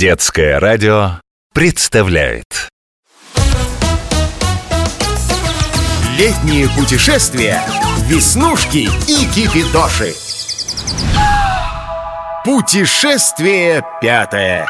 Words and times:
Детское 0.00 0.58
радио 0.58 1.20
представляет. 1.52 2.70
Летние 6.16 6.70
путешествия 6.70 7.60
Веснушки 8.06 8.88
и 9.06 9.26
Кипитоши 9.26 10.14
Путешествие 12.46 13.84
пятое. 14.00 14.66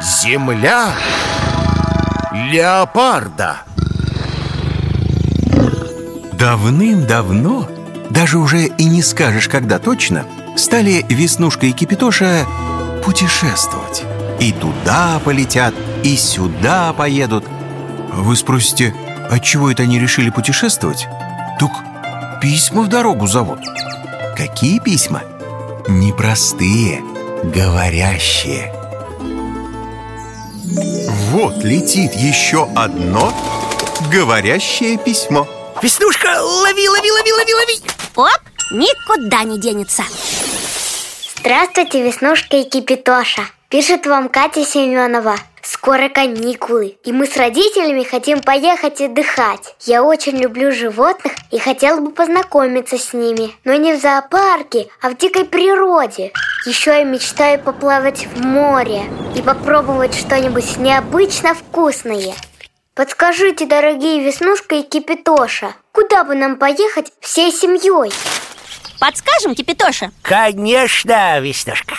Земля 0.00 0.94
Леопарда. 2.32 3.58
Давным-давно, 6.32 7.68
даже 8.08 8.38
уже 8.38 8.64
и 8.64 8.84
не 8.86 9.02
скажешь, 9.02 9.46
когда 9.48 9.78
точно, 9.78 10.24
стали 10.56 11.04
Веснушка 11.10 11.66
и 11.66 11.72
Кипитоша 11.72 12.46
путешествовать. 13.04 14.06
И 14.40 14.52
туда 14.52 15.20
полетят, 15.24 15.74
и 16.04 16.16
сюда 16.16 16.92
поедут. 16.92 17.44
Вы 18.12 18.36
спросите, 18.36 18.94
отчего 19.30 19.70
это 19.70 19.82
они 19.82 19.98
решили 19.98 20.30
путешествовать? 20.30 21.06
Так 21.58 21.70
письма 22.40 22.82
в 22.82 22.88
дорогу 22.88 23.26
зовут. 23.26 23.58
Какие 24.36 24.78
письма? 24.78 25.22
Непростые, 25.88 27.02
говорящие. 27.42 28.72
Вот 31.32 31.64
летит 31.64 32.14
еще 32.14 32.68
одно 32.76 33.32
говорящее 34.12 34.98
письмо. 34.98 35.46
Веснушка, 35.82 36.40
лови, 36.40 36.88
лови, 36.88 37.10
лови, 37.10 37.32
лови, 37.32 37.54
лови 37.54 37.80
Оп, 38.16 38.40
никуда 38.72 39.44
не 39.44 39.60
денется 39.60 40.02
Здравствуйте, 41.40 42.02
Веснушка 42.02 42.56
и 42.56 42.64
Кипитоша 42.64 43.42
Пишет 43.68 44.06
вам 44.06 44.28
Катя 44.28 44.64
Семенова 44.64 45.36
Скоро 45.62 46.08
каникулы, 46.08 46.96
и 47.04 47.12
мы 47.12 47.26
с 47.26 47.36
родителями 47.36 48.02
хотим 48.02 48.40
поехать 48.40 49.00
отдыхать. 49.00 49.76
Я 49.82 50.02
очень 50.02 50.36
люблю 50.36 50.72
животных 50.72 51.34
и 51.52 51.58
хотела 51.58 52.00
бы 52.00 52.10
познакомиться 52.10 52.98
с 52.98 53.12
ними, 53.12 53.52
но 53.64 53.74
не 53.74 53.94
в 53.94 54.00
зоопарке, 54.00 54.88
а 55.00 55.10
в 55.10 55.16
дикой 55.16 55.44
природе. 55.44 56.32
Еще 56.66 56.90
я 56.90 57.04
мечтаю 57.04 57.60
поплавать 57.60 58.26
в 58.26 58.44
море 58.44 59.02
и 59.36 59.40
попробовать 59.40 60.14
что-нибудь 60.14 60.78
необычно 60.78 61.54
вкусное. 61.54 62.34
Подскажите, 62.94 63.64
дорогие 63.64 64.24
Веснушка 64.24 64.74
и 64.74 64.82
Кипитоша, 64.82 65.74
куда 65.92 66.24
бы 66.24 66.34
нам 66.34 66.56
поехать 66.56 67.12
всей 67.20 67.52
семьей? 67.52 68.10
Подскажем, 68.98 69.54
Кипитоша? 69.54 70.10
Конечно, 70.22 71.38
Веснушка. 71.40 71.94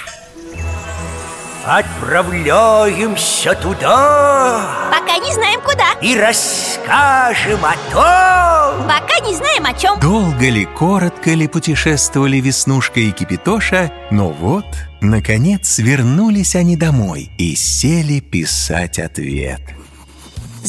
Отправляемся 1.65 3.53
туда. 3.55 4.89
Пока 4.91 5.17
не 5.17 5.31
знаем 5.33 5.61
куда. 5.61 5.91
И 6.01 6.17
расскажем 6.17 7.59
о 7.63 7.73
том. 7.91 8.87
Пока 8.87 9.19
не 9.25 9.35
знаем 9.35 9.65
о 9.65 9.73
чем. 9.73 9.99
Долго 9.99 10.49
ли, 10.49 10.65
коротко 10.65 11.29
ли 11.31 11.47
путешествовали 11.47 12.37
Веснушка 12.37 12.99
и 12.99 13.11
Кипитоша, 13.11 13.91
но 14.09 14.29
вот, 14.29 14.65
наконец, 14.99 15.77
вернулись 15.77 16.55
они 16.55 16.75
домой 16.75 17.29
и 17.37 17.55
сели 17.55 18.19
писать 18.19 18.97
ответ. 18.97 19.61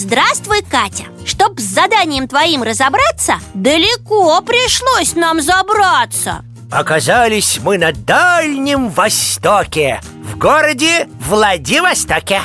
Здравствуй, 0.02 0.62
Катя. 0.62 1.04
Чтоб 1.26 1.60
с 1.60 1.62
заданием 1.62 2.26
твоим 2.26 2.62
разобраться 2.62 3.34
Далеко 3.52 4.40
пришлось 4.40 5.14
нам 5.14 5.42
забраться. 5.42 6.42
Оказались 6.70 7.60
мы 7.62 7.76
на 7.76 7.92
Дальнем 7.92 8.88
Востоке 8.88 10.00
В 10.24 10.38
городе 10.38 11.06
Владивостоке. 11.28 12.40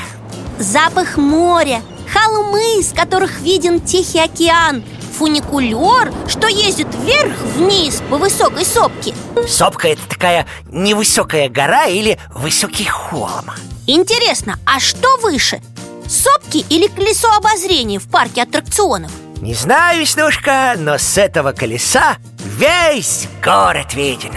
Запах 0.60 1.16
моря 1.16 1.82
Холмы, 2.12 2.84
с 2.84 2.92
которых 2.92 3.40
виден 3.40 3.80
Тихий 3.80 4.20
океан 4.20 4.84
Фуникулер, 5.18 6.12
что 6.28 6.48
ездит 6.48 6.94
вверх-вниз 6.94 8.04
по 8.10 8.18
высокой 8.18 8.66
сопке. 8.66 9.16
Сопка– 9.48 9.88
это 9.94 10.02
такая 10.10 10.46
невысокая 10.70 11.48
гора 11.48 11.86
или 11.86 12.20
высокий 12.34 12.84
холм? 12.84 13.50
Интересно, 13.88 14.60
а 14.66 14.82
что 14.82 15.16
выше? 15.20 15.62
Сопки 16.08 16.66
или 16.70 16.88
колесо 16.88 17.30
обозрения 17.32 18.00
в 18.00 18.08
парке 18.10 18.44
аттракционов? 18.44 19.12
Не 19.42 19.54
знаю, 19.54 20.02
Веснушка, 20.02 20.76
но 20.78 20.98
с 20.98 21.18
этого 21.18 21.52
колеса 21.52 22.18
весь 22.44 23.28
город 23.44 23.94
виден. 23.94 24.34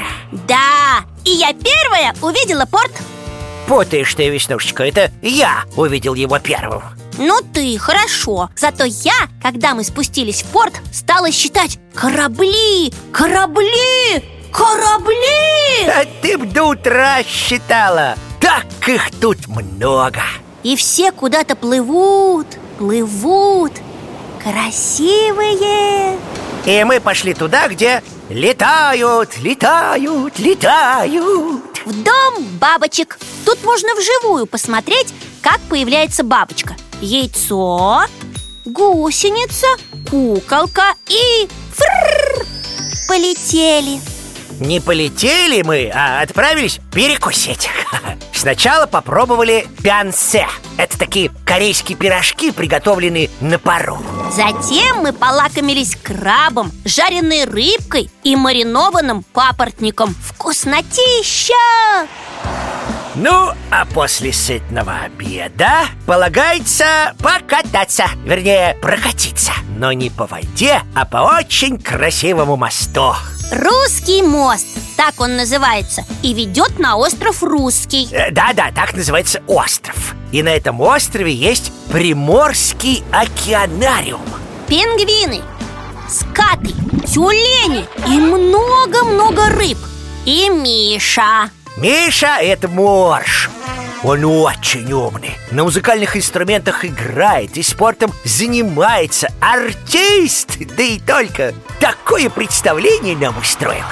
Да, 0.46 1.04
и 1.24 1.30
я 1.30 1.52
первая 1.52 2.14
увидела 2.20 2.64
порт. 2.64 2.92
Путаешь 3.66 4.14
ты, 4.14 4.28
Веснушечка, 4.28 4.84
это 4.84 5.10
я 5.22 5.64
увидел 5.76 6.14
его 6.14 6.38
первым. 6.38 6.82
Ну 7.18 7.40
ты, 7.52 7.76
хорошо. 7.78 8.50
Зато 8.56 8.84
я, 8.84 9.28
когда 9.42 9.74
мы 9.74 9.84
спустились 9.84 10.42
в 10.42 10.46
порт, 10.46 10.74
стала 10.92 11.30
считать 11.30 11.78
корабли, 11.94 12.92
корабли, 13.12 14.24
корабли! 14.52 15.86
А 15.86 16.04
ты 16.22 16.38
б 16.38 16.46
до 16.46 16.64
утра 16.64 17.22
считала. 17.24 18.14
Так 18.40 18.66
их 18.88 19.10
тут 19.20 19.48
много 19.48 20.22
И 20.62 20.76
все 20.76 21.12
куда-то 21.12 21.54
плывут, 21.56 22.46
плывут. 22.78 23.72
Красивые. 24.42 26.18
И 26.66 26.84
мы 26.84 27.00
пошли 27.00 27.34
туда, 27.34 27.68
где 27.68 28.02
летают, 28.28 29.38
летают, 29.38 30.38
летают. 30.38 31.78
В 31.84 32.02
дом 32.02 32.44
бабочек. 32.60 33.18
Тут 33.44 33.62
можно 33.64 33.88
вживую 33.94 34.46
посмотреть, 34.46 35.14
как 35.42 35.60
появляется 35.68 36.24
бабочка. 36.24 36.76
Яйцо, 37.00 38.02
гусеница, 38.64 39.68
куколка 40.10 40.94
и 41.08 41.48
фрррр, 41.74 42.46
полетели 43.08 44.00
Не 44.60 44.80
полетели 44.80 45.62
мы, 45.62 45.90
а 45.94 46.20
отправились 46.20 46.80
перекусить. 46.92 47.70
Сначала 48.32 48.86
попробовали 48.86 49.66
пянсе. 49.82 50.46
Это 50.76 50.98
такие 50.98 51.30
корейские 51.44 51.96
пирожки, 51.96 52.50
приготовленные 52.50 53.30
на 53.40 53.58
пару. 53.58 53.98
Затем 54.32 54.98
мы 55.02 55.12
полакомились 55.12 55.96
крабом, 55.96 56.72
жареной 56.84 57.44
рыбкой 57.44 58.10
и 58.24 58.36
маринованным 58.36 59.24
папоротником. 59.32 60.14
Вкуснотища! 60.14 61.54
Ну, 63.14 63.50
а 63.70 63.84
после 63.86 64.32
сытного 64.32 64.94
обеда 65.06 65.86
полагается 66.06 67.16
покататься 67.18 68.04
Вернее, 68.24 68.76
прокатиться 68.80 69.50
Но 69.76 69.90
не 69.90 70.08
по 70.08 70.26
воде, 70.26 70.82
а 70.94 71.04
по 71.04 71.38
очень 71.38 71.80
красивому 71.80 72.56
мосту 72.56 73.14
Русский 73.50 74.22
мост, 74.22 74.66
так 74.96 75.20
он 75.20 75.36
называется 75.36 76.04
И 76.22 76.34
ведет 76.34 76.78
на 76.78 76.96
остров 76.96 77.42
Русский. 77.42 78.08
Э, 78.12 78.30
Да-да, 78.30 78.70
так 78.74 78.94
называется 78.94 79.42
остров. 79.46 80.14
И 80.32 80.42
на 80.42 80.50
этом 80.50 80.80
острове 80.80 81.32
есть 81.32 81.72
Приморский 81.90 83.02
океанариум. 83.10 84.20
Пингвины, 84.66 85.40
скаты, 86.08 86.74
тюлени 87.06 87.86
и 88.06 88.20
много-много 88.20 89.48
рыб. 89.48 89.78
И 90.26 90.50
Миша. 90.50 91.50
Миша– 91.78 92.36
это 92.40 92.68
морж 92.68 93.48
Он 94.02 94.24
очень 94.24 94.92
умный. 94.92 95.36
На 95.50 95.64
музыкальных 95.64 96.16
инструментах 96.16 96.84
играет 96.84 97.56
И 97.56 97.62
спортом 97.62 98.12
занимается. 98.24 99.28
Артист, 99.40 100.58
да 100.76 100.82
и 100.82 101.00
только 101.00 101.54
Такое 101.80 102.30
представление 102.30 103.16
нам 103.16 103.36
устроило. 103.38 103.84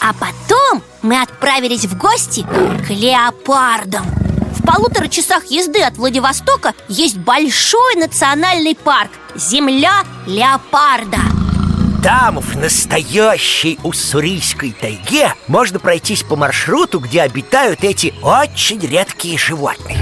А 0.00 0.12
потом 0.12 0.82
мы 1.02 1.20
отправились 1.20 1.86
в 1.86 1.96
гости 1.96 2.46
к 2.86 2.90
леопардам. 2.90 4.04
В 4.58 4.66
полутора 4.66 5.08
часах 5.08 5.44
езды 5.46 5.82
от 5.82 5.96
Владивостока 5.96 6.74
есть 6.88 7.16
большой 7.16 7.96
национальный 7.96 8.74
парк 8.74 9.10
Земля 9.34 10.04
леопарда 10.26 11.43
Там, 12.04 12.38
в 12.38 12.58
настоящей 12.58 13.78
уссурийской 13.82 14.72
тайге 14.78 15.32
Можно 15.48 15.78
пройтись 15.78 16.22
по 16.22 16.36
маршруту, 16.36 17.00
где 17.00 17.22
обитают 17.22 17.82
эти 17.82 18.12
очень 18.20 18.78
редкие 18.80 19.38
животные. 19.38 19.96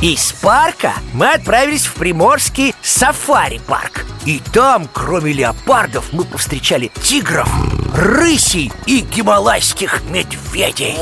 Из 0.00 0.30
парка 0.34 0.92
мы 1.12 1.32
отправились 1.32 1.86
в 1.86 1.94
Приморский 1.94 2.76
сафари-парк. 2.80 4.06
И 4.24 4.40
там, 4.52 4.88
кроме 4.92 5.32
леопардов, 5.32 6.12
мы 6.12 6.22
повстречали 6.22 6.92
тигров, 7.02 7.50
рысей 7.96 8.70
и 8.84 9.00
гималайских 9.00 10.02
медведей. 10.10 10.96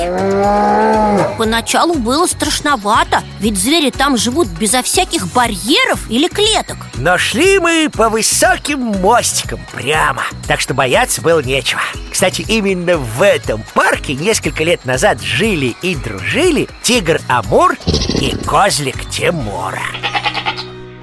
Поначалу 1.37 1.95
было 1.95 2.27
страшновато 2.27 3.23
Ведь 3.41 3.59
звери 3.59 3.91
там 3.91 4.17
живут 4.17 4.49
безо 4.49 4.83
всяких 4.83 5.27
барьеров 5.33 6.09
или 6.09 6.29
клеток. 6.29 6.77
Но 6.95 7.19
шли 7.19 7.59
мы 7.59 7.91
по 7.93 8.09
высоким 8.09 8.81
мостикам 9.01 9.61
прямо 9.73 10.25
Так 10.47 10.61
что 10.61 10.75
бояться 10.75 11.21
было 11.21 11.41
нечего. 11.41 11.81
Кстати, 12.11 12.45
именно 12.47 12.97
в 12.97 13.23
этом 13.23 13.65
парке 13.75 14.15
несколько 14.15 14.63
лет 14.63 14.85
назад 14.85 15.21
жили 15.21 15.75
и 15.83 15.97
дружили 15.97 16.69
Тигр 16.83 17.21
Амур 17.29 17.77
и 18.21 18.37
Козлик 18.47 19.09
Тимура 19.11 19.83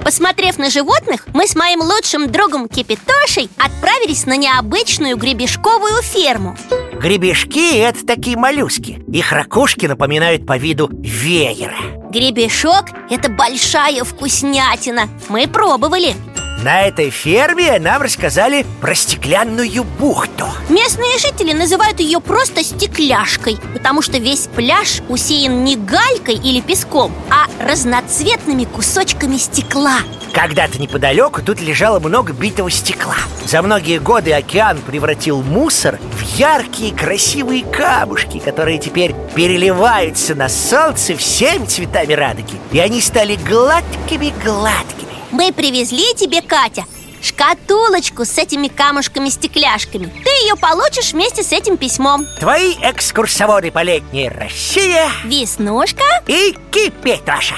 Посмотрев 0.03 0.57
на 0.57 0.69
животных, 0.69 1.27
мы 1.33 1.48
с 1.48 1.56
моим 1.56 1.81
лучшим 1.81 2.31
другом 2.31 2.68
Кипитошей 2.68 3.50
отправились 3.57 4.25
на 4.25 4.36
необычную 4.36 5.15
гребешковую 5.15 6.01
ферму. 6.01 6.57
Гребешки– 6.94 7.77
это 7.77 8.06
такие 8.06 8.36
моллюски. 8.36 9.03
Их 9.12 9.31
ракушки 9.31 9.86
напоминают 9.86 10.45
по 10.45 10.57
виду 10.57 10.89
веера. 10.92 11.77
Гребешок– 12.12 12.86
это 13.09 13.30
большая 13.30 14.03
вкуснятина. 14.03 15.07
Мы 15.30 15.48
пробовали 15.48 16.15
На 16.63 16.84
этой 16.84 17.10
ферме 17.10 17.80
нам 17.80 18.04
рассказали 18.04 18.68
про 18.81 18.94
стеклянную 18.94 19.84
бухту. 19.84 20.46
Местные 20.69 21.18
жители 21.18 21.54
называют 21.54 22.00
ее 22.00 22.19
просто 22.19 22.63
стекляшкой 22.63 23.58
Потому 23.74 24.04
что 24.04 24.19
весь 24.19 24.48
пляж 24.48 25.02
усеян 25.10 25.63
не 25.63 25.75
галькой 25.75 26.36
или 26.36 26.62
песком 26.62 27.12
А 27.31 27.48
разноцветными 27.66 28.66
кусочками 28.66 29.38
стекла. 29.38 29.98
Когда-то 30.34 30.80
неподалеку 30.80 31.42
тут 31.42 31.60
лежало 31.62 32.00
много 32.00 32.31
битого 32.31 32.69
стекла. 32.69 33.18
За 33.46 33.63
многие 33.63 33.98
годы 33.98 34.31
океан 34.31 34.78
превратил 34.86 35.42
мусор 35.42 36.00
в 36.12 36.22
яркие 36.38 36.94
красивые 36.94 37.63
камушки 37.63 38.38
Которые 38.38 38.78
теперь 38.78 39.16
переливаются 39.34 40.36
на 40.36 40.48
солнце 40.48 41.18
всеми 41.18 41.66
цветами 41.66 42.13
радуги. 42.13 42.54
И 42.72 42.78
они 42.78 43.02
стали 43.02 43.36
гладкими-гладкими 43.36 45.11
Мы 45.31 45.54
привезли 45.54 46.13
тебе, 46.16 46.42
Катя, 46.42 46.86
шкатулочку 47.22 48.25
с 48.25 48.38
этими 48.38 48.68
камушками-стекляшками. 48.68 50.07
Ты 50.24 50.30
ее 50.45 50.56
получишь 50.56 51.13
вместе 51.13 51.44
с 51.44 51.51
этим 51.54 51.78
письмом. 51.78 52.25
Твои 52.39 52.74
экскурсоводы 52.81 53.72
по 53.72 53.81
летней 53.81 54.30
России. 54.30 55.00
Веснушка. 55.25 56.04
И 56.28 56.56
Кипитоша 56.72 57.56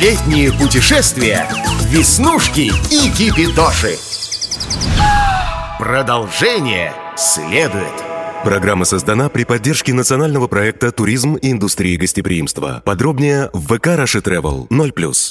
Летние 0.00 0.52
путешествия 0.52 1.48
Веснушки 1.84 2.72
и 2.90 3.10
Кипитоши 3.12 3.96
Продолжение 5.78 6.92
следует 7.16 8.13
Программа 8.44 8.84
создана 8.84 9.30
при 9.30 9.44
поддержке 9.44 9.94
национального 9.94 10.48
проекта 10.48 10.92
«Туризм 10.92 11.36
и 11.36 11.50
индустрия 11.50 11.98
гостеприимства». 11.98 12.82
Подробнее 12.84 13.48
в 13.54 13.74
ВК 13.74 13.86
«Раши 13.86 14.18
Travel 14.18 14.68
0+. 14.68 15.14